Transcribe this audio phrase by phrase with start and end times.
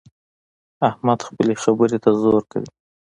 [0.89, 2.69] احمد خپلې خبرې ته زور کوي.